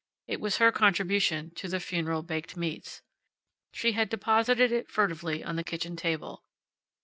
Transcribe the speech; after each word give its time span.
It 0.25 0.41
was 0.41 0.57
her 0.57 0.71
contribution 0.71 1.51
to 1.51 1.67
the 1.67 1.79
funeral 1.79 2.23
baked 2.23 2.57
meats. 2.57 3.03
She 3.71 3.91
had 3.91 4.09
deposited 4.09 4.71
it 4.71 4.89
furtively 4.89 5.43
on 5.43 5.57
the 5.57 5.63
kitchen 5.63 5.95
table. 5.95 6.43